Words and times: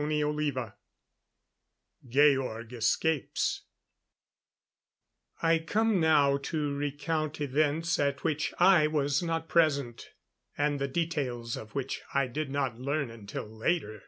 CHAPTER 0.00 0.48
X 0.56 0.72
Georg 2.08 2.72
Escapes 2.72 3.62
I 5.42 5.58
come 5.58 5.98
now 5.98 6.36
to 6.36 6.72
recount 6.76 7.40
events 7.40 7.98
at 7.98 8.22
which 8.22 8.54
I 8.60 8.86
was 8.86 9.24
not 9.24 9.48
present, 9.48 10.10
and 10.56 10.78
the 10.78 10.86
details 10.86 11.56
of 11.56 11.74
which 11.74 12.00
I 12.14 12.28
did 12.28 12.48
not 12.48 12.78
learn 12.78 13.10
until 13.10 13.46
later. 13.48 14.04